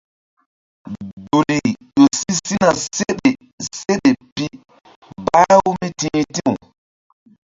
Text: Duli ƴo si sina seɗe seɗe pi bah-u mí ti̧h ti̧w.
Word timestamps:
Duli 1.27 1.57
ƴo 1.93 2.03
si 2.19 2.31
sina 2.43 2.69
seɗe 2.95 3.29
seɗe 3.77 4.09
pi 4.33 4.45
bah-u 5.25 5.69
mí 5.79 5.87
ti̧h 5.99 6.25
ti̧w. 6.33 6.53